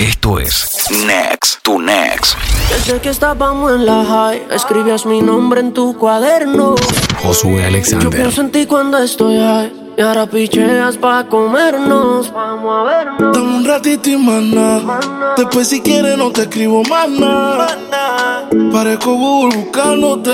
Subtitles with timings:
[0.00, 2.34] Esto es Next to Next.
[2.70, 6.74] Desde que estábamos en la high, escribías mi nombre en tu cuaderno.
[7.22, 8.08] Josué Yo Alexander.
[8.08, 9.70] pienso en ti cuando estoy high.
[9.98, 12.32] Y ahora picheas pa' comernos.
[12.32, 13.36] Vamos a vernos.
[13.36, 15.00] Dame un ratito y nada.
[15.36, 18.48] Después si quieres no te escribo más nada.
[18.72, 20.32] Parezco Google buscándote.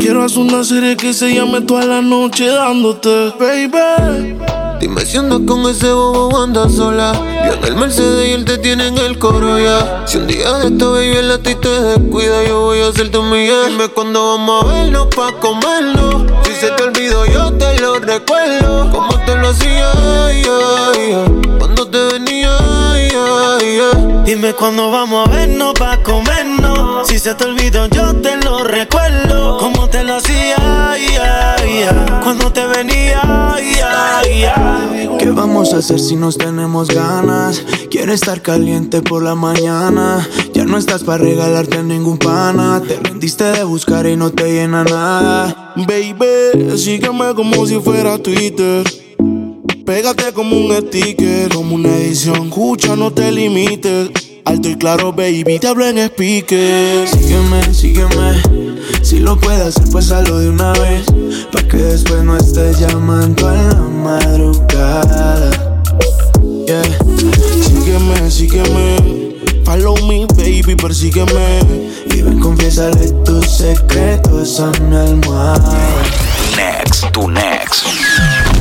[0.00, 4.42] Quiero hacer una serie que se llame toda la noche dándote, baby.
[4.82, 7.12] Dime si andas con ese bobo andas sola.
[7.46, 10.02] Yo en el Mercedes y él te tiene en el coro ya.
[10.08, 13.30] Si un día de esta baby el ti te descuida, yo voy a hacerte un
[13.30, 13.68] millón.
[13.68, 16.24] Dime cuándo vamos a vernos pa' comernos.
[16.42, 18.90] Si se te olvidó, yo te lo recuerdo.
[18.90, 19.92] Como te lo hacía,
[20.26, 21.40] ay, ay.
[21.60, 22.01] cuando te
[24.34, 27.06] Dime cuándo vamos a vernos pa' comernos.
[27.06, 29.58] Si se te olvidó, yo te lo recuerdo.
[29.58, 30.56] Como te lo hacía,
[30.90, 31.84] ay, ay.
[32.22, 33.20] cuando te venía,
[33.52, 34.48] ay.
[35.18, 37.62] ¿Qué vamos a hacer si nos tenemos ganas?
[37.90, 40.26] Quiero estar caliente por la mañana.
[40.54, 42.80] Ya no estás para regalarte a ningún pana.
[42.88, 45.74] Te rendiste de buscar y no te llena nada.
[45.76, 48.82] Baby, sígueme como si fuera Twitter.
[49.84, 52.48] Pégate como un sticker, como una edición.
[52.48, 54.10] Escucha, no te limites.
[54.44, 57.08] Alto y claro, baby, te hablo en speaker.
[57.08, 58.42] Sígueme, sígueme.
[59.02, 61.04] Si lo puedes hacer, pues hazlo de una vez.
[61.50, 65.50] Pa' que después no estés llamando a la madrugada.
[66.66, 66.82] Yeah.
[67.62, 69.32] Sígueme, sígueme.
[69.64, 71.60] Follow me, baby, persígueme.
[72.14, 75.78] Y ven, confiésale tus secretos a mi almohada.
[76.56, 78.51] Next to Next.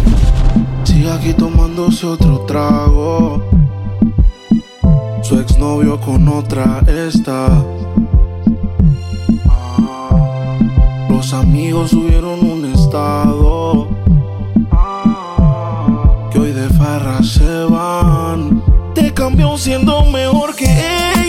[1.01, 3.41] Sigue aquí tomándose otro trago.
[5.23, 7.47] Su exnovio con otra está.
[9.49, 10.59] Ah,
[11.09, 13.87] Los amigos subieron un estado.
[14.71, 18.61] Ah, Que hoy de farra se van.
[18.93, 21.20] Te cambió siendo mejor que ella.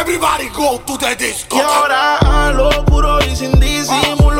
[0.00, 1.56] Everybody go to the disco.
[1.56, 4.39] Y ahora a lo puro y sin disimulo,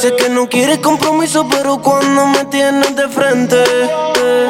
[0.00, 4.48] Dice que no quiere compromiso, pero cuando me tienes de frente, eh.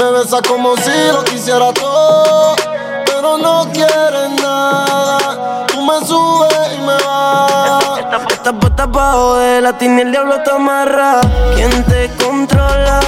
[0.00, 2.56] me besa como si lo quisiera todo,
[3.04, 5.66] pero no quiere nada.
[5.66, 7.98] Tú me subes y me vas.
[7.98, 11.20] Esta puesta puesta pa' la el diablo te amarra.
[11.54, 13.00] ¿Quién te controla?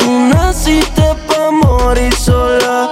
[0.00, 2.90] Tú naciste pa' morir sola.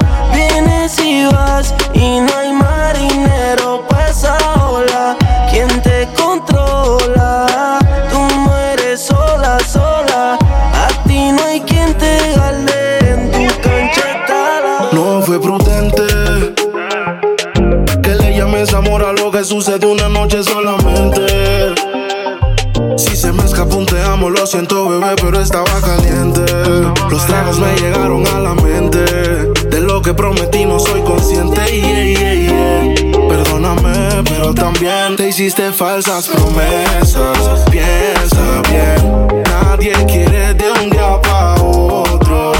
[35.44, 37.64] Hiciste falsas promesas.
[37.70, 42.52] Piensa bien, nadie quiere de un día para otro.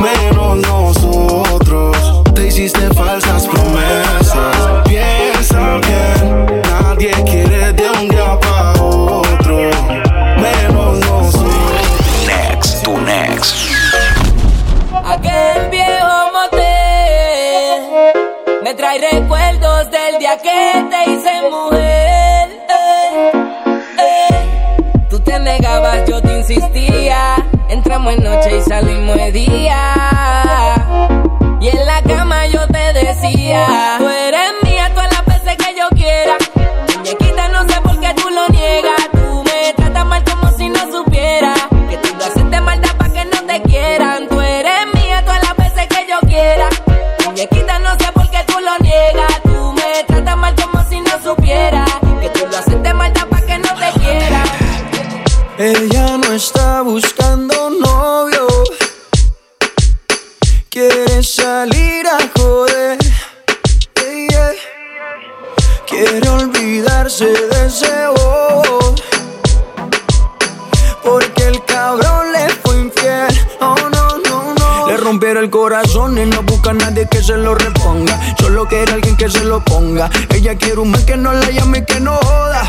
[0.00, 2.22] Menos nosotros.
[2.34, 4.56] Te hiciste falsas promesas.
[4.86, 9.70] Piensa bien, nadie quiere de un día para otro.
[10.38, 11.82] Menos nosotros.
[12.26, 13.54] Next, tu next.
[15.04, 17.82] Aquel viejo motel
[18.62, 22.03] me trae recuerdos del día que te hice mujer.
[27.68, 30.76] Entramos en noche y salimos de día.
[31.60, 33.98] Y en la cama yo te decía:
[56.94, 58.46] buscando novio.
[60.68, 62.98] Quiere salir a joder.
[63.96, 64.28] Ey.
[65.88, 68.94] Quiere olvidarse de ese bobo.
[71.02, 73.40] Porque el cabrón le fue infiel.
[73.60, 74.86] Oh, no, no, no.
[74.86, 78.36] Le rompieron el corazón y no busca a nadie que se lo reponga.
[78.38, 80.08] Solo quiere alguien que se lo ponga.
[80.32, 82.62] Ella quiere un man que no la llame y que no joda.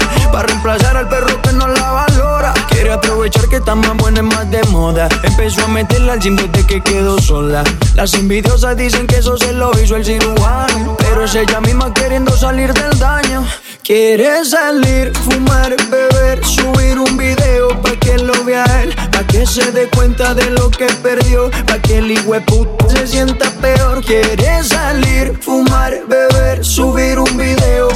[3.56, 5.07] Que está más buena y más de moda.
[5.24, 7.63] Empezó a meterla al gym desde que quedó sola.
[7.96, 10.98] Las envidiosas dicen que eso se lo hizo el cirujano.
[10.98, 13.46] Pero es ella misma queriendo salir del daño.
[13.81, 19.72] Quiere salir, fumar, beber, subir un video pa' que lo vea él, pa' que se
[19.72, 22.13] dé cuenta de lo que perdió, pa' que el
[22.46, 24.04] puta se sienta peor.
[24.04, 27.88] Quiere salir, fumar, beber, subir un video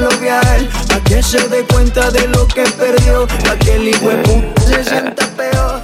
[0.00, 3.90] lo pa' que se dé cuenta de lo que perdió, pa' que el
[4.22, 5.80] puta se sienta peor.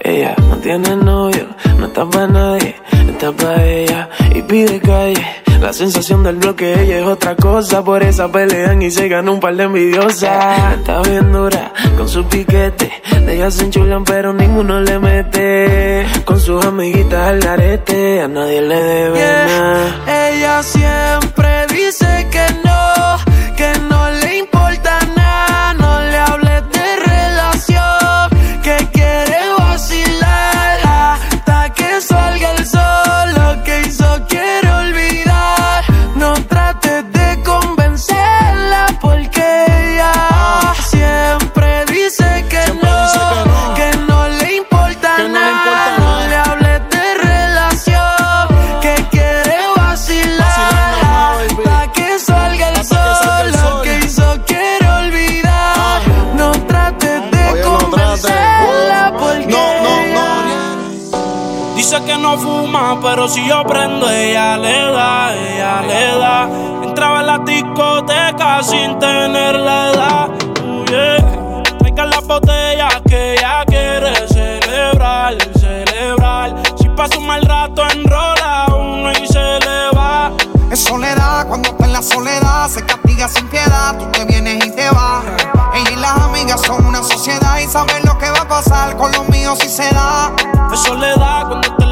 [0.00, 1.48] Ella no tiene novio,
[1.78, 2.74] no está para nadie,
[3.08, 5.26] está para ella y pide calle.
[5.60, 9.40] La sensación del bloque ella es otra cosa, por esa pelean y se gana un
[9.40, 10.74] par de envidiosas.
[10.78, 12.90] Está bien dura con su piquete,
[13.26, 16.06] de ella se enchulan pero ninguno le mete.
[16.24, 20.28] Con sus amiguitas al garete, a nadie le debe nada.
[20.30, 22.69] Ella siempre dice que no,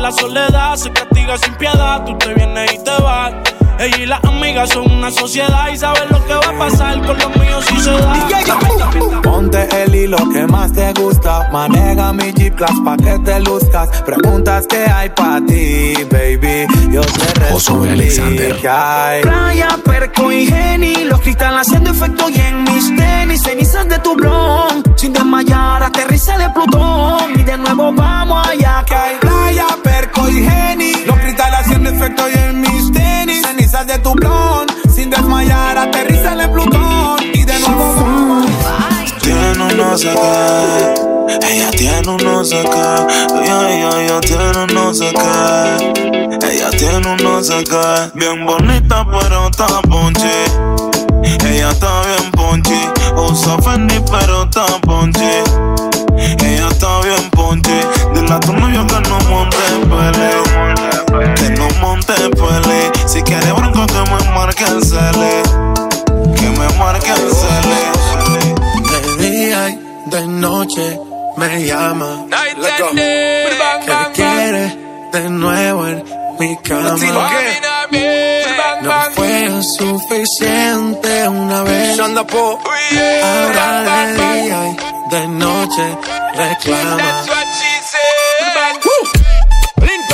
[0.09, 2.03] la soledad se castiga sin piedad.
[2.07, 2.58] Tú te vienes
[4.59, 7.81] amigas son una sociedad y saben lo que va a pasar con los míos si
[7.81, 9.23] se da.
[9.23, 11.49] Ponte el hilo que más te gusta.
[11.53, 14.03] Maneja mi Jeep Class pa' que te luzcas.
[14.03, 16.67] Preguntas que hay pa' ti, baby.
[16.91, 17.97] Yo te Alexander.
[17.97, 19.23] respondí que hay.
[19.23, 24.15] Playa, perco y geni Los cristales haciendo efecto y en mis tenis Cenizas de tu
[24.15, 30.29] blon Sin desmayar, aterriza de Plutón Y de nuevo vamos allá que hay Playa, perco
[30.29, 30.93] y geni.
[31.07, 32.78] Los cristales haciendo efecto y en mis
[33.69, 34.67] Cenizas de tu blon.
[34.95, 37.19] Sin desmayar, aterriza en Plutón.
[37.35, 38.47] Y de nuevo.
[39.21, 41.47] Tiene una sé qué.
[41.47, 43.43] Ella tiene un no sé qué.
[43.43, 46.49] Ella, ella, ella tiene un no sé qué.
[46.51, 48.11] Ella tiene un no sé qué.
[48.15, 50.45] Bien bonita, pero está ponche.
[51.23, 52.91] Ella está bien ponche.
[53.17, 55.43] Usa Fendi, pero está ponche.
[56.17, 57.81] Ella está bien ponche.
[58.15, 59.57] Dile a tu novio que no monte
[59.91, 60.48] pele.
[77.01, 78.81] Mi cama.
[78.83, 81.99] No fue suficiente una vez.
[81.99, 82.15] Ahora
[83.83, 84.77] de día y
[85.11, 85.99] de noche
[86.35, 86.97] reclama.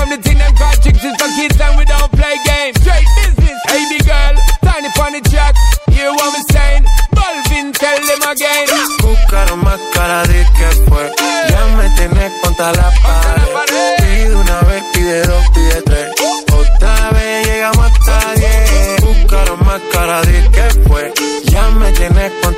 [0.04, 2.76] The thing and call chicks is for kids and we don't play games.
[2.78, 5.56] Straight business, hey the girl, tiny funny track.
[5.90, 6.84] Hear what me saying?
[7.10, 8.68] Balvin, tell them again.
[9.00, 11.10] Buscaron más cara de que fue.
[11.48, 13.33] Ya me tenés contra la pared.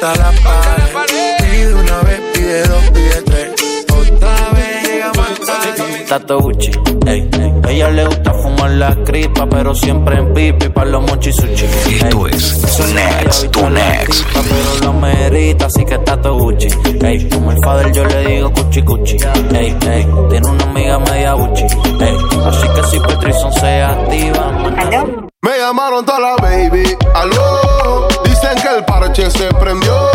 [0.07, 1.37] Contra la pared.
[1.39, 3.87] Pide una vez, pide dos, pide tres.
[3.91, 5.27] Otra vez llegamos
[5.87, 6.09] diez.
[6.09, 6.71] Tato Gucci,
[7.07, 7.53] ey, ey.
[7.69, 11.65] Ella le gusta fumar la cripa, pero siempre en pipi para los mochi sushi.
[11.65, 14.25] Esto es Tu Next, Tu Next.
[14.33, 16.69] Pero lo merita, así que Tato Gucci.
[17.03, 19.17] Ey, como el father yo le digo cuchi cuchi.
[19.55, 21.65] Ey, ey, tiene una amiga media Gucci.
[21.65, 24.53] Ey, así que si Petrison se activa,
[25.43, 27.66] Me llamaron toda la baby, aló.
[29.17, 30.11] Parche se prendió.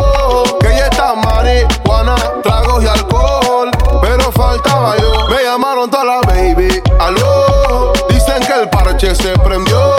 [0.59, 3.71] Que ella está marihuana, tragos y alcohol.
[3.99, 5.27] Pero faltaba yo.
[5.27, 7.93] Me llamaron toda la baby, aló.
[8.09, 9.95] Dicen que el parche se prendió.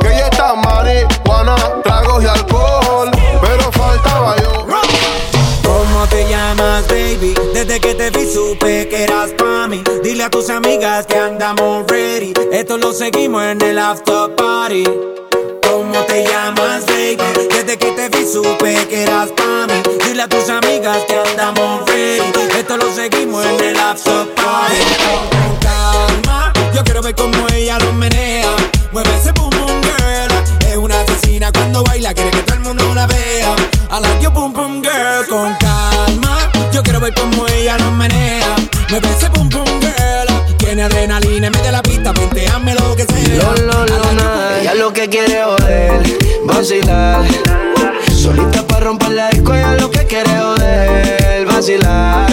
[0.00, 3.12] Que ella está marihuana, tragos y alcohol.
[3.40, 4.66] Pero faltaba yo.
[5.62, 7.34] ¿Cómo te llamas, baby?
[7.54, 9.84] Desde que te vi supe que eras pa' mí.
[10.02, 12.34] Dile a tus amigas que andamos ready.
[12.50, 14.84] Esto lo seguimos en el after party.
[15.72, 17.16] ¿Cómo te llamas, baby?
[17.48, 19.80] Desde que te vi supe que eras pa' mí.
[20.04, 22.30] Dile a tus amigas que andamos ready.
[22.58, 24.76] Esto lo seguimos en el after party.
[25.30, 28.54] Con calma, yo quiero ver cómo ella lo menea.
[28.92, 30.68] Mueve ese boom boom girl.
[30.68, 33.56] Es una asesina cuando baila, quiere que todo el mundo la vea.
[33.90, 35.26] I like your boom boom girl.
[35.26, 38.56] Con calma, yo quiero ver cómo ella lo menea.
[38.90, 40.56] Mueve ese boom boom girl.
[40.58, 43.81] Tiene adrenalina, mete la pista, hazme lo que sea.
[44.94, 46.02] Que quiere joder,
[46.44, 47.24] vacilar.
[48.12, 52.30] Solita para romper la disco, ella lo que quiere joder, vacilar.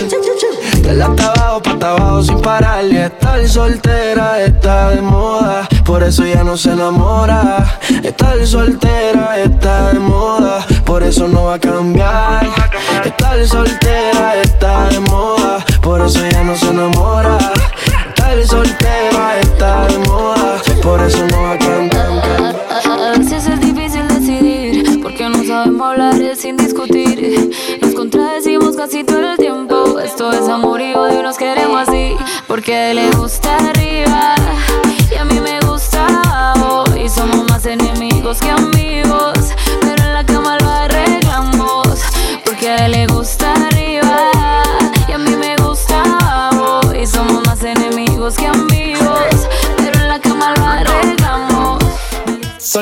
[0.81, 2.83] De la abajo, pa' abajo sin parar.
[2.83, 7.79] Y estar soltera está de moda, por eso ya no se enamora.
[8.03, 12.45] Estar soltera está de moda, por eso no va a cambiar.
[13.05, 17.37] Estar soltera está de moda, por eso ya no se enamora.
[18.09, 21.98] Estar soltera está de moda, por eso no va a cambiar.
[25.63, 27.51] Sabemos hablar sin discutir.
[27.81, 29.99] Nos contradecimos casi todo el tiempo.
[29.99, 32.15] Esto es amor y odio, nos queremos así.
[32.47, 34.35] Porque a él le gusta arriba
[35.11, 36.85] y a mí me gusta abajo.
[36.97, 39.37] Y somos más enemigos que amigos.
[39.81, 41.99] Pero en la cama lo arreglamos.
[42.45, 43.48] Porque a él le gusta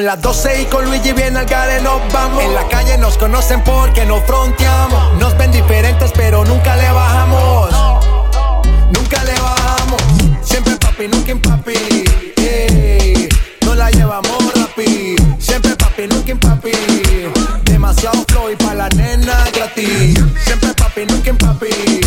[0.08, 2.42] las 12 y con Luigi bien al gare nos vamos.
[2.42, 5.16] En la calle nos conocen porque nos fronteamos.
[5.20, 7.70] Nos ven diferentes, pero nunca le bajamos.
[8.94, 10.02] Nunca le bajamos.
[10.42, 12.06] Siempre papi, nunca en papi.
[13.66, 15.18] No la llevamos rapi.
[15.40, 16.72] Siempre papi, nunca en papi.
[17.66, 20.18] Demasiado flow y pa' la nena gratis.
[20.46, 22.07] Siempre papi, nunca en papi.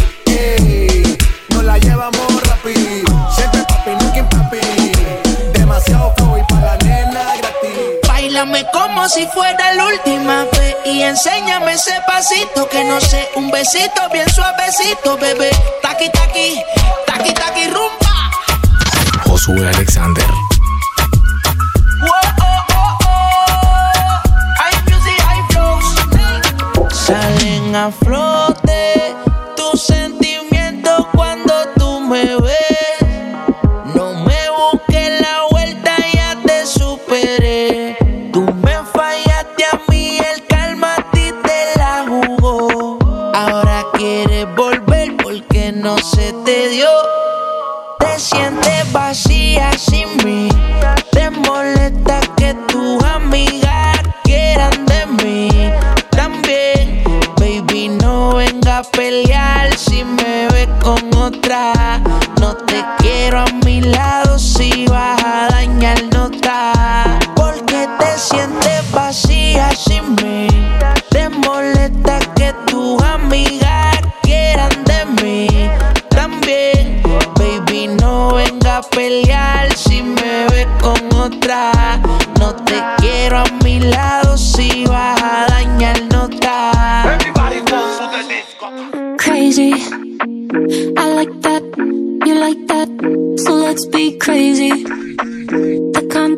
[9.12, 14.28] Si fuera la última vez y enséñame ese pasito que no sé, un besito bien
[14.30, 15.50] suavecito, bebé.
[15.82, 16.62] Taqui taqui,
[17.06, 18.30] taqui taqui rumba.
[19.24, 20.26] Josué Alexander.
[22.02, 24.20] Oh, oh, oh.
[24.86, 25.86] Music, flows.
[26.92, 28.39] Salen a flote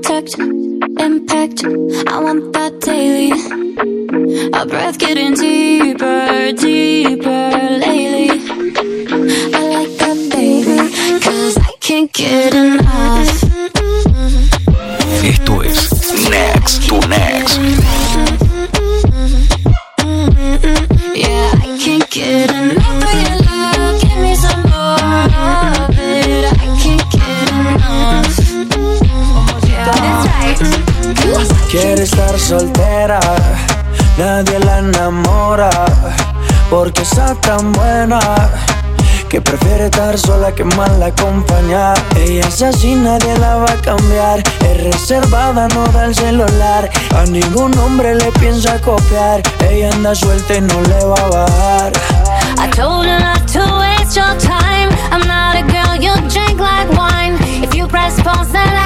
[0.03, 1.65] contact, impact.
[2.09, 3.33] I want that daily.
[4.53, 8.31] Our breath getting deeper, deeper lately.
[9.55, 11.21] I like that, baby.
[11.25, 13.43] Cause I can't get enough.
[15.25, 17.82] Esto es Next to Next.
[32.53, 33.19] Soltera,
[34.19, 35.71] nadie la enamora,
[36.69, 38.21] porque está tan buena.
[39.31, 44.43] Que prefiere estar sola que mal acompañada Ella es así, nadie la va a cambiar
[44.61, 49.41] Es reservada, no da el celular A ningún hombre le piensa copiar
[49.71, 51.93] Ella anda suelta y no le va a bajar
[52.59, 54.91] I told her not to waste your time.
[55.11, 57.37] I'm not a girl you drink like wine.
[57.65, 58.82] If you press pause, then I'll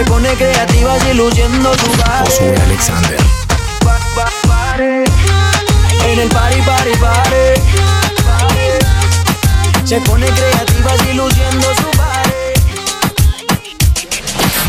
[0.00, 3.20] Se pone creativa y luciendo su body Josué Alexander.
[6.06, 7.60] En el party, party, party
[9.84, 12.54] Se pone creativa y luciendo su body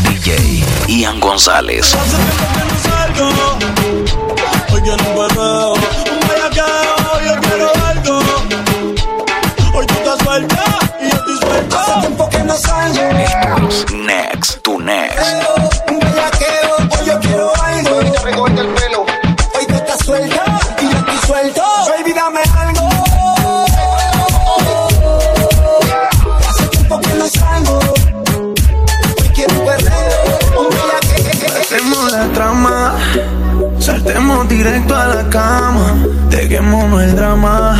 [0.04, 1.94] DJ Ian González.
[4.70, 5.80] Hoy quiero un perreo, un
[6.28, 8.20] bellaqueo, yo quiero algo.
[9.72, 10.62] Hoy tú estás suelta
[11.00, 11.80] y yo estoy suelta.
[11.80, 13.08] Hace tiempo que no salgo.
[34.42, 35.94] Saltemos directo a la cama,
[36.30, 37.76] dejémonos el drama,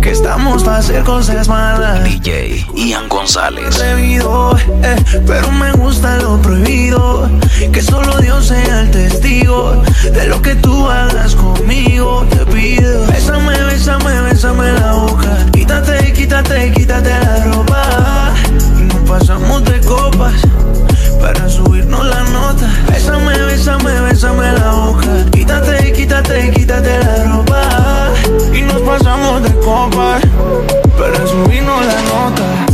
[0.00, 2.04] que estamos para hacer cosas malas.
[2.04, 3.66] DJ Ian González.
[3.76, 7.28] Atrevido, eh, pero me gusta lo prohibido,
[7.72, 12.24] que solo Dios sea el testigo de lo que tú hagas conmigo.
[12.30, 18.32] Te pido, bésame, bésame, bésame la boca, quítate, quítate, quítate la ropa,
[18.78, 20.34] y nos pasamos de copas
[21.20, 22.66] para subirnos la nota.
[22.90, 25.08] Bésame, bésame, bésame la boca.
[25.32, 28.12] Quítate, quítate, quítate la ropa.
[28.52, 30.22] Y nos pasamos de copas
[30.98, 32.69] para subirnos la nota.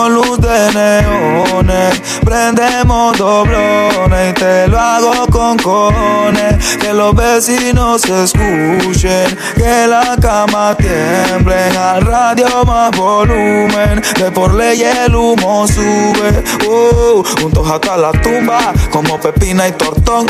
[0.00, 2.00] Con luz de neones.
[2.24, 6.49] Prendemos doblones y te lo hago con cojones.
[6.80, 11.56] Que los vecinos escuchen, que la cama tiemble.
[11.78, 16.44] Al radio más volumen, que por ley el humo sube.
[16.68, 20.26] Uh, juntos hasta la tumba, como pepina y tortón.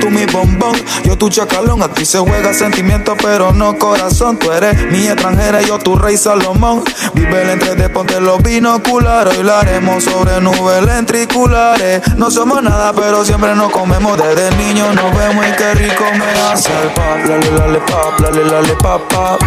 [0.00, 1.82] Tú mi bombón, yo tu chacalón.
[1.82, 4.38] A ti se juega sentimiento, pero no corazón.
[4.38, 6.82] Tú eres mi extranjera yo tu rey Salomón.
[7.14, 9.38] Vive el entre de ponte los binoculares.
[9.38, 12.02] Hoy sobre nubes ventriculares.
[12.16, 14.18] No somos nada, pero siempre nos comemos.
[14.18, 18.18] Desde niño nos vemos y qué rico me hace el pop, la la la pop,
[18.20, 19.40] la la la pop pop.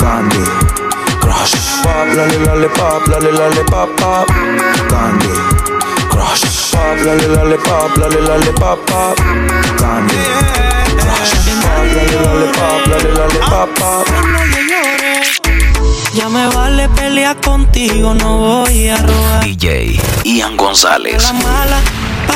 [0.00, 0.44] Candy
[1.20, 4.26] Crush, pop, la la la pop, la la la pop pop.
[4.90, 5.32] Candy
[6.10, 9.16] Crush, pop, la la la pop, la la la pop pop.
[9.80, 10.22] Candy
[11.00, 14.81] Crush, pop, la la la pop, la la la pop pop.
[16.14, 19.44] Ya me vale pelear contigo, no voy a robar.
[19.44, 21.22] DJ Ian González.
[21.22, 21.78] La mala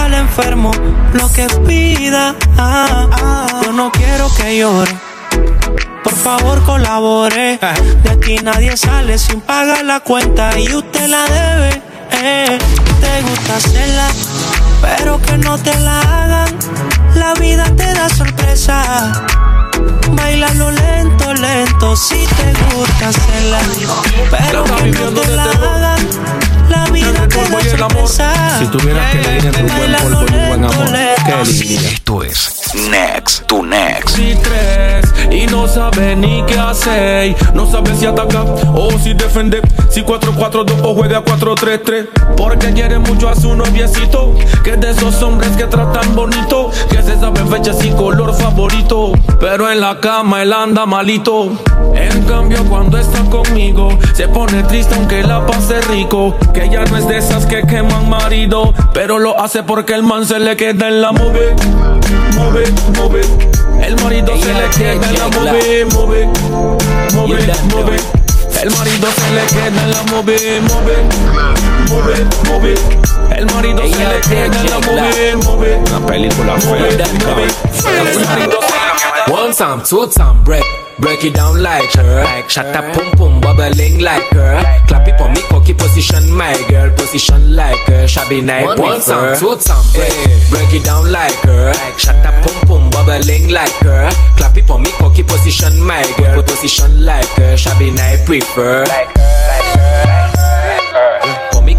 [0.03, 0.71] al enfermo,
[1.13, 2.35] lo que pida.
[2.57, 3.47] ah, ah.
[3.65, 4.97] Yo no quiero que llore.
[6.03, 7.59] Por favor colabore.
[8.03, 11.83] De aquí nadie sale sin pagar la cuenta y usted la debe.
[12.13, 12.59] eh.
[13.01, 14.09] Te gusta hacerla,
[14.81, 16.57] pero que no te la hagan.
[17.15, 19.13] La vida te da sorpresa.
[20.13, 23.59] Bailalo lento, lento, si te gusta hacerla.
[24.31, 26.09] Pero no te la hagan.
[26.69, 28.59] La vida te da sorpresa.
[28.59, 31.85] Si tuvieras que elegir entre un buen polvo y un buen amor, ¿qué elegirías?
[31.85, 32.57] Esto es
[32.91, 34.17] Next, tu next.
[34.17, 37.37] Si tres y no sabe ni qué hacer.
[37.55, 38.43] No sabe si ataca
[38.75, 39.61] o si defiende.
[39.91, 42.09] Si 4-4-2 o juega 4-3-3.
[42.37, 44.35] Porque quiere mucho a su noviecito.
[44.63, 46.71] Que es de esos hombres que tratan bonito.
[46.91, 49.13] Que se sabe fechas y color favorito.
[49.41, 51.53] Pero en la cama él anda malito.
[51.95, 56.37] En cambio, cuando está conmigo, se pone triste aunque la pase rico.
[56.53, 58.75] Que ya no es de esas que queman marido.
[58.93, 61.55] Pero lo hace porque el man se le queda en la move.
[62.35, 62.65] Move,
[62.99, 63.21] move.
[63.85, 66.27] El marido se le queda en la move, move.
[67.15, 67.39] Move,
[67.75, 67.97] move.
[68.63, 70.97] El marido se le queda en la move, move.
[71.89, 72.75] Move, move.
[73.37, 75.77] El marido se le queda en la move, move.
[75.89, 76.97] Una película le
[79.33, 80.86] One time, two time, break.
[80.99, 82.49] Break it down like her.
[82.49, 84.63] Shut up, pum pum, bubbling like her.
[84.89, 86.91] Clap it for me, cocky position, my girl.
[86.97, 88.09] Position like her.
[88.09, 90.13] Shabby night, one time, two time, break.
[90.49, 91.75] Break it down like her.
[91.99, 94.09] Shut up, pum pum, bubbling like her.
[94.37, 96.43] Clap it for me, cocky position, my girl.
[96.43, 97.57] Position like her.
[97.59, 98.85] Shabby night, prefer.
[98.87, 99.76] For me,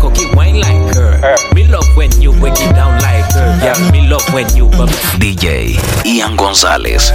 [0.07, 1.35] cocky wine like her.
[1.53, 3.59] Me love when you break it down like her.
[3.63, 4.93] Yeah, me love when you bubble.
[5.19, 7.11] DJ Ian González.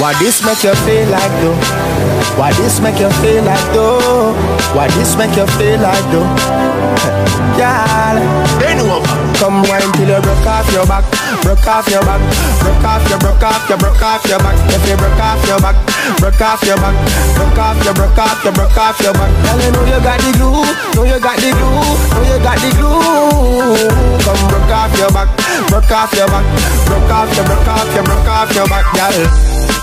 [0.00, 1.56] Why this make you feel like though?
[2.38, 4.34] Why this make you feel like though?
[4.74, 6.30] Why this make you feel like though?
[7.58, 11.04] Girl, come wine till you broke off your back,
[11.42, 12.20] broke off your back,
[12.60, 14.56] broke off your, broke off your, broke off your back.
[14.72, 15.76] If you broke off your back,
[16.18, 16.96] broke off your back,
[17.36, 19.30] broke off your, broke off your, broke off your back.
[19.44, 20.64] Girl, you know you got the glue,
[20.96, 23.86] know you got the glue, know you got the glue.
[24.22, 25.28] Come broke off your back,
[25.68, 26.46] broke off your back,
[26.86, 29.16] broke off your, broke off your, broke off your back, girl.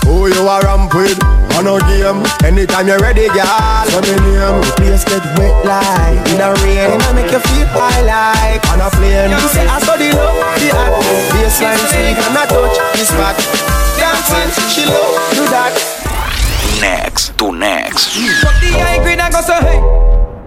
[0.04, 1.39] Who you are ramp with?
[1.58, 2.22] On a game.
[2.44, 3.84] Anytime you're ready, girl.
[3.90, 4.60] So me name.
[4.62, 6.94] The place get wet like in a rain.
[6.94, 9.30] And I make you feel high like on a plane.
[9.30, 11.02] You say I saw the love, the hot.
[11.34, 13.36] Baseline sweet and I touch the spot.
[13.98, 15.74] Dancing, she love do that.
[16.80, 18.16] Next, tu next.
[18.40, 19.80] Fuck the high grade, I go so hey.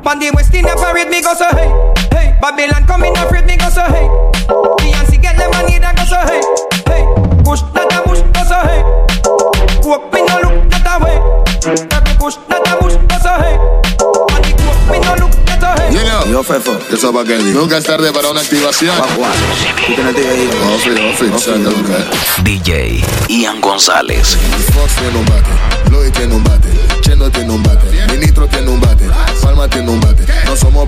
[0.09, 1.69] On the West Indian parade, me go so hey.
[2.09, 4.09] Hey, Babylon coming afraid, me go so hey.
[4.81, 5.77] Beyonce get them money,
[17.25, 18.93] Nunca es tarde para una activación.
[22.43, 24.37] DJ Ian González.
[24.73, 26.67] Fox tiene un bate, tiene un bate,
[27.01, 29.09] Chendo tiene un bate, Ministro tiene un bate,
[29.41, 30.25] Palma tiene un bate.
[30.45, 30.85] No somos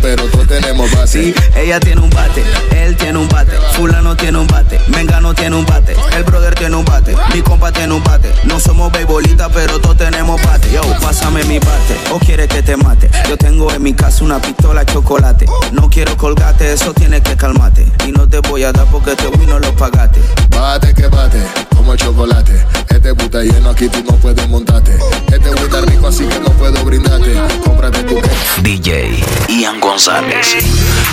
[0.00, 1.06] pero todos tenemos bate.
[1.08, 2.42] Sí, ella tiene un bate,
[2.74, 6.76] él tiene un bate, fulano tiene un bate, Mengano tiene un bate, el brother tiene
[6.76, 8.32] un bate, mi compa tiene un bate.
[8.44, 10.72] No somos beisbolistas, pero todos tenemos bate.
[10.72, 13.10] Yo, pásame mi bate, o quieres que te mate.
[13.28, 15.46] Yo tengo en mi casa una pistola chocolate.
[15.72, 17.86] No quiero colgate, eso tiene que calmate.
[18.06, 20.20] Y no te voy a dar porque este win no lo pagaste.
[20.50, 21.42] Bate que bate,
[21.74, 22.64] como el chocolate.
[22.88, 24.98] Este puta lleno aquí tú no puedes montarte.
[25.32, 27.34] Este está rico así que no puedo brindarte.
[27.64, 28.30] Cómprate tu que.
[28.62, 30.56] DJ Ian González.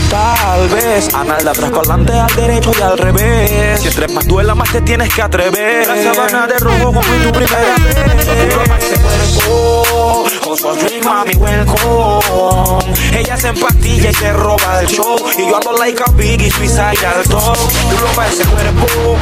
[0.09, 3.81] Tal vez a nada atrás con adelante al derecho y al revés.
[3.81, 5.87] Si entre más duela, más te tienes que atrever.
[5.87, 7.95] La sabana de rojo como en tu primera vez.
[10.21, 10.53] Ese cuerpo.
[10.53, 12.93] Oso dream, mami, welcome.
[13.17, 15.15] Ella se empastilla y se roba el show.
[15.37, 17.57] Y yo ando like a biggie, suicide al top.
[17.89, 19.17] Duro para ese cuerpo.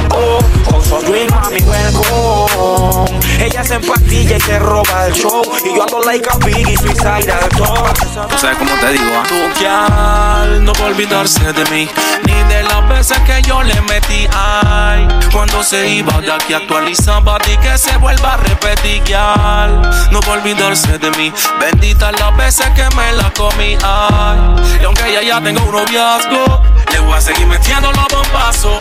[0.75, 3.19] Oso dream, mami, welcome.
[3.39, 5.41] Ella se empastilla y se roba el show.
[5.65, 8.29] Y yo ando like a biggie, suicide al top.
[8.29, 9.23] Tú sabes cómo te digo, ah.
[9.27, 11.87] Tuquial, no va a olvidarse de mí,
[12.25, 14.27] ni de las veces que yo le metí.
[14.33, 19.01] Ay, cuando se iba de aquí actualizaba y que se vuelva a repetir.
[19.03, 19.81] guial.
[20.11, 20.80] No va a olvidarse
[21.17, 23.77] mí, bendita las veces que me la comí.
[23.83, 24.37] Ay,
[24.81, 28.79] y aunque ella ya tenga un noviazgo, le voy a seguir metiendo los bombazos.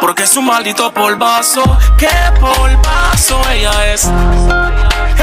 [0.00, 1.62] Porque es un maldito polvazo,
[1.98, 2.08] que
[2.40, 4.08] polvazo ella es.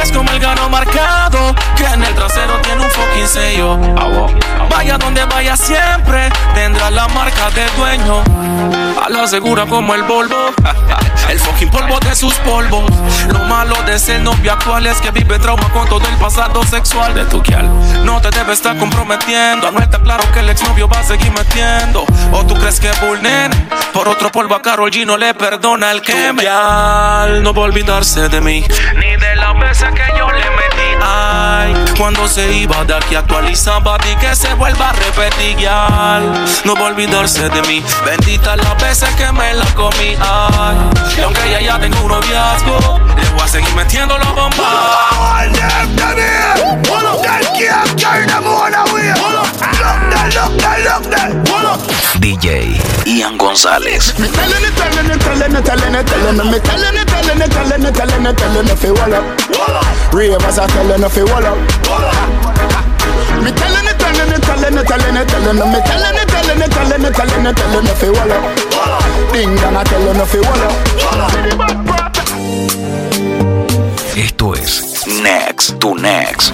[0.01, 3.77] Es como el gano marcado, que en el trasero tiene un fucking sello.
[4.69, 8.23] Vaya donde vaya siempre, tendrá la marca del dueño.
[9.03, 10.53] A la segura como el Volvo,
[11.29, 12.83] el fucking polvo de sus polvos.
[13.27, 17.13] Lo malo de ser novio actual es que vive trauma con todo el pasado sexual
[17.13, 17.69] de tu kial.
[18.05, 22.05] No te debe estar comprometiendo, no está claro que el exnovio va a seguir metiendo.
[22.31, 23.51] O tú crees que Bulnen,
[23.93, 26.43] por otro polvo a Carol G no le perdona el que me.
[26.43, 30.89] no va a olvidarse de mí, ni de las veces que yo le metí.
[31.01, 35.57] Ay, cuando se iba de aquí actualizaba y que se vuelva a repetir.
[36.65, 37.83] No va a olvidarse de mí.
[38.05, 40.15] Bendita las veces que me la comí.
[40.19, 40.77] Ay,
[41.17, 44.63] y aunque ella ya tengo un noviazgo, le voy a seguir metiendo la bomba.
[52.19, 54.17] DJ Ian González.
[54.17, 57.41] Me telling it, telling it, telling it, telling it, telling it, me telling it, telling
[57.41, 60.13] it, telling it, telling it, telling it, fi wall up.
[60.13, 61.57] Ravers are telling it, fi wall up.
[63.43, 66.61] Me telling it, telling it, telling it, telling it, telling it, me telling it, telling
[66.61, 68.43] it, telling it, telling it, telling it, fi wall up.
[69.33, 70.73] Ding dong, I telling it, fi wall up.
[74.15, 76.53] Esto es Next to Next.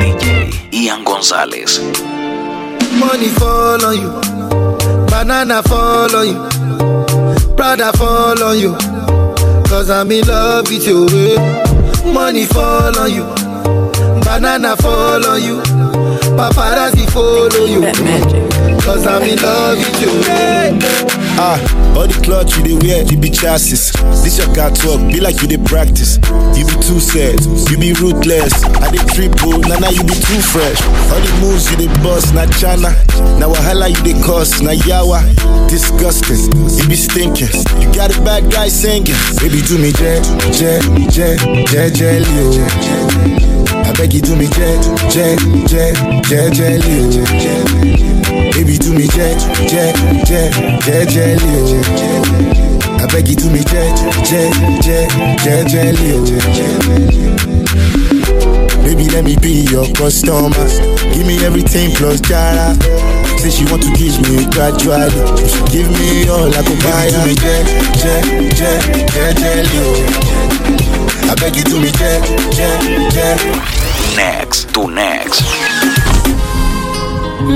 [0.00, 1.80] DJ Ian González.
[3.06, 4.10] Money fall on you,
[5.06, 8.72] banana fall on you, Prada fall on you,
[9.68, 11.06] cause I'm in love with you.
[12.12, 13.24] Money fall on you,
[14.24, 15.60] banana fall on you,
[16.36, 17.80] paparazzi follow you,
[18.82, 21.15] cause I'm in love with you.
[21.38, 21.60] Ah,
[21.94, 23.92] all the clothes you dey wear, you be chassis.
[24.24, 26.16] This your car talk, be like you dey practice.
[26.56, 27.36] You be too sad,
[27.68, 28.56] you be ruthless.
[28.80, 30.80] I dey triple, nah nah you be too fresh.
[31.12, 32.96] All the moves you dey bust, na chana.
[33.38, 35.20] Now wahala you dey cause, na yawa.
[35.68, 37.52] Disgusting, you be stinking.
[37.84, 39.12] You got a bad guy singing.
[39.36, 40.24] Baby do me jet,
[40.56, 40.80] jet,
[41.12, 41.36] jet,
[41.68, 43.84] jet, jelly oh.
[43.84, 44.80] I beg you do me jet,
[45.12, 45.36] jet,
[45.68, 45.94] jet,
[46.24, 48.15] jet, jelly oh.
[48.56, 49.36] Baby do me jet,
[49.68, 52.98] jet, jet, jet, jelly oh.
[52.98, 53.92] I beg you do me jet,
[54.24, 55.10] jet, jet,
[55.44, 56.24] jet, jelly oh.
[58.82, 60.48] Baby let me be your customer.
[61.12, 62.74] Give me everything plus jara.
[63.38, 65.10] Say she want to kiss me gradually.
[65.44, 67.12] She give me all I go buy.
[67.12, 67.66] Baby do me jet,
[68.00, 68.24] jet,
[68.56, 68.80] jet,
[69.12, 71.28] jet, jelly oh.
[71.28, 72.24] I beg you do me jet,
[72.56, 72.80] jet,
[73.12, 73.38] jet.
[74.16, 75.65] Next to Next.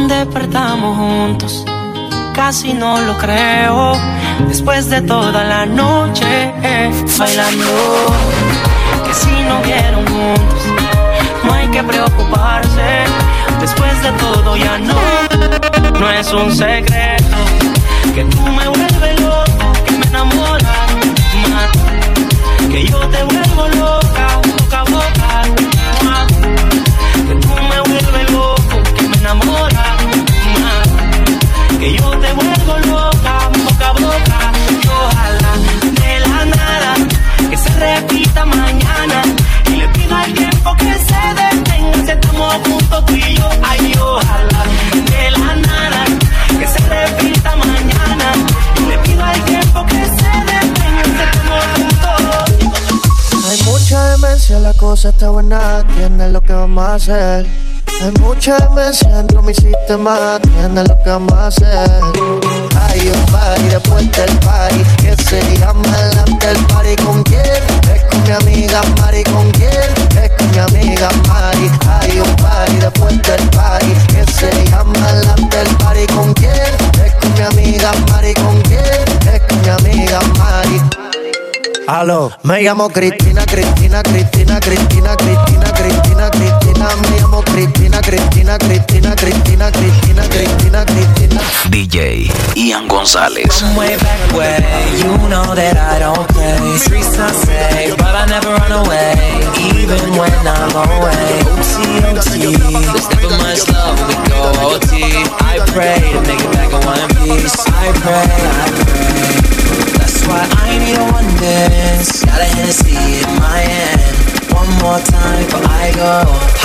[0.08, 1.64] Despertamos juntos,
[2.34, 3.92] casi no lo creo.
[4.46, 7.66] Después de toda la noche eh, bailando,
[9.06, 10.62] que si no vieron juntos,
[11.44, 13.04] no hay que preocuparse.
[13.60, 14.94] Después de todo ya no,
[15.98, 17.36] no es un secreto
[18.14, 20.62] que tú me vuelves loco, que me enamoras
[21.50, 23.39] más, que yo te vuelvo
[55.00, 57.46] cosa está buena, tienes lo que vamos a hacer.
[58.02, 61.90] Hay mucha demencia dentro de mi sistema, tienes lo que vamos a hacer.
[62.78, 66.96] Hay un party después del party, que se llama el after party.
[66.96, 67.40] ¿Con quién?
[67.94, 69.24] Es con mi amiga Mari.
[69.24, 69.72] ¿Con quién?
[70.22, 71.70] Es con mi amiga Mari.
[71.88, 76.06] Hay un party después del party, que se llama el after party.
[76.08, 76.52] ¿Con quién?
[77.02, 78.34] Es con mi amiga Mari.
[78.34, 79.32] ¿Con quién?
[79.32, 80.99] Es con mi amiga Mari.
[81.92, 89.14] Aló, me llamo Cristina, Cristina, Cristina, Cristina, Cristina, Cristina, Cristina, me llamo Cristina, Cristina, Cristina,
[89.16, 91.40] Cristina, Cristina, Cristina, Cristina.
[91.68, 93.60] DJ Ian González.
[93.76, 94.62] Way back way,
[95.02, 96.78] you know that I don't play.
[96.78, 99.18] Streets not safe, but I never run away,
[99.74, 101.42] even when I'm away.
[101.50, 105.26] OT, OT, there's never much love when we go OT.
[105.42, 106.39] I pray to make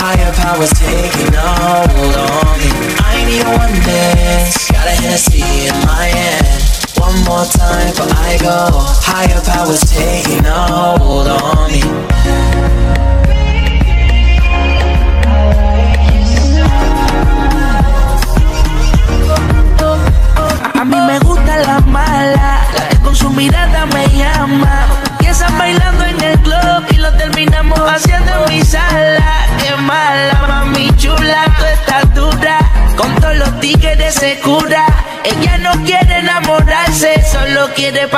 [0.06, 1.15] Higher powers taking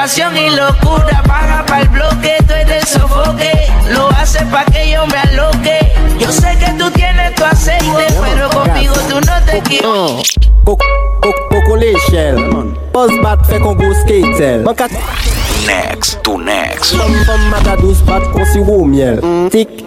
[0.08, 1.22] pasión y locura.
[1.28, 3.52] Paga para el bloque, tú eres sofoque.
[3.89, 5.80] Lo hace pa' que yo me aloque.
[6.17, 10.34] Yo sé que tú tienes tu aceite, pero conmigo tú no te quieres.
[10.63, 11.78] Coco
[12.10, 12.38] Shell
[12.93, 14.63] Buzz bat fait qu'on go skatel
[15.65, 16.96] Next to next.
[16.96, 19.20] Bam bam madadous bat kon si wou miel
[19.52, 19.87] Tik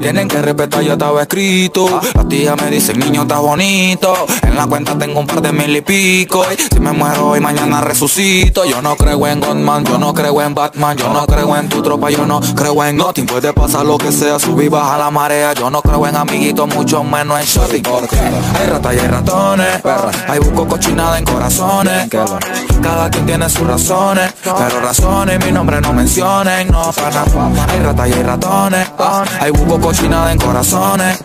[0.00, 2.00] Tienen que respetar, ya estaba escrito.
[2.14, 4.14] Las tías me dicen, niño, está bonito.
[4.42, 6.44] En la cuenta tengo un par de mil y pico.
[6.52, 8.64] Y si me muero hoy, mañana resucito.
[8.64, 10.96] Yo no creo en Godman, yo no creo en Batman.
[10.96, 13.26] Yo no creo en tu tropa, yo no creo en nothing.
[13.26, 15.52] Puede pasar lo que sea, subir, baja la marea.
[15.52, 17.82] Yo no creo en amiguitos, mucho menos en shopping.
[17.82, 19.82] Porque hay ratas y hay ratones.
[20.28, 22.08] Hay busco cochinada en corazones.
[22.82, 24.32] Cada quien tiene sus razones.
[24.42, 26.68] Pero razones, mi nombre no mencionen.
[26.68, 27.24] No, para
[27.72, 28.89] Hay ratas y hay ratones.
[29.40, 31.18] Hay busco cochinada en corazones.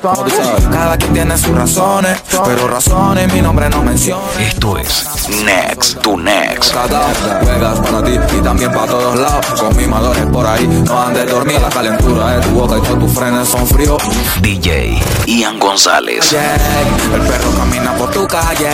[0.72, 2.22] Cada quien tiene sus razones.
[2.46, 4.22] Pero razones, mi nombre no menciona.
[4.40, 5.06] Esto es
[5.44, 6.74] Next to Next.
[6.74, 9.46] Juegas para ti y también para todos lados.
[9.60, 11.60] Con mimadores por ahí, no andes dormir.
[11.60, 14.02] La calentura de tu boca y todos tus frenes son fríos.
[14.42, 16.32] DJ Ian González.
[16.34, 18.70] El perro camina por tu calle.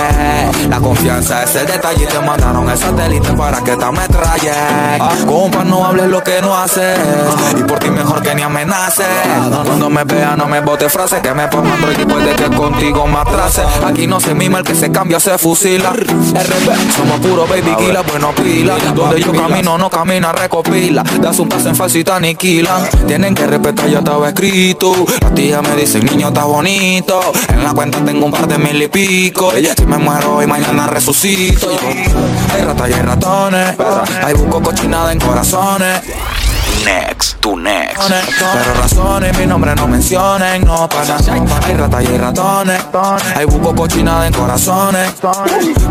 [0.70, 2.06] La confianza es el detalle.
[2.06, 4.56] Te mandaron el satélite para que te ametralles.
[5.26, 7.00] Compa, no hables lo que no haces.
[7.58, 8.91] Y por ti mejor que ni amenaces.
[9.66, 11.22] Cuando me vea, no me bote frase.
[11.22, 13.62] Que me ponga otro y puede que contigo me atrase.
[13.86, 15.92] Aquí no se mima el que se cambia, se fusila.
[15.92, 18.78] RB, somos puro baby killer, bueno pila.
[18.94, 21.04] Donde yo camino, no camina, recopila.
[21.22, 22.88] Das un paso en falso y te aniquilan.
[23.08, 24.94] Tienen que respetar, ya estaba escrito.
[25.22, 27.22] Las tías me dicen, niño, está bonito.
[27.50, 29.52] En la cuenta tengo un par de mil y pico.
[29.78, 31.70] Si me muero hoy, mañana resucito.
[32.54, 33.76] Hay ratas y hay ratones.
[34.24, 36.02] Hay busco cochinada en corazones.
[36.86, 38.00] Next Next.
[38.04, 41.18] Pero razones, mi nombre no mencionen, no pasa.
[41.66, 42.82] Hay ratas y hay ratones.
[43.36, 45.14] Hay buco cochinada en corazones.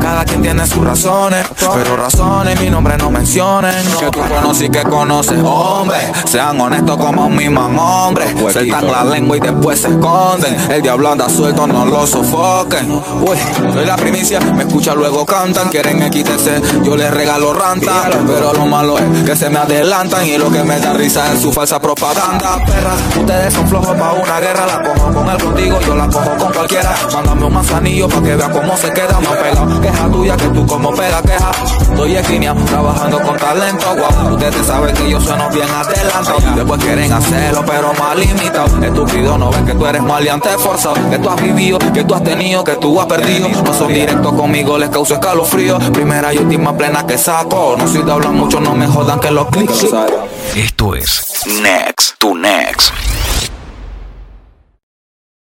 [0.01, 1.45] Cada quien tiene sus razones.
[1.59, 3.75] Pero razones, mi nombre no mencionen.
[3.99, 5.99] Que tú conoces y que conoces, hombre.
[6.25, 8.27] Sean honestos como un mismo hombre.
[8.53, 10.71] Sueltan la lengua y después se esconden.
[10.71, 12.91] El diablo anda suelto, no lo sofoquen.
[12.93, 13.37] Uy,
[13.73, 15.69] soy la primicia, me escucha luego cantan.
[15.69, 18.09] Quieren XTC, yo les regalo ranta.
[18.27, 21.40] Pero lo malo es que se me adelantan y lo que me da risa es
[21.41, 22.95] su falsa propaganda, perra.
[23.19, 26.53] Ustedes son flojos pa' una guerra, la cojo con el contigo, yo la cojo con
[26.53, 26.95] cualquiera.
[27.15, 29.81] Mándame un manzanillo pa' que vea cómo se queda más pegado.
[29.81, 31.51] Queja tuya que tú como pega queja.
[31.81, 34.35] Estoy esquina trabajando con talento, guau.
[34.35, 36.39] Ustedes saben que yo sueno bien adelantado.
[36.55, 38.85] Después quieren hacerlo, pero más limitado.
[38.85, 40.97] Estúpido, no ven que tú eres maleante forzado.
[41.11, 43.49] Que tú has vivido, que tú has tenido, que tú has perdido.
[43.65, 45.79] No son directos conmigo, les causo escalofrío.
[45.93, 47.77] Primera y última plena que saco.
[47.79, 49.87] No soy de hablar mucho, no me jodan que los clics.
[50.57, 53.20] Esto es Next to Next.